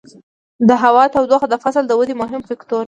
[0.67, 2.79] د هوا تودوخه د فصل د ودې مهم فکتور دی.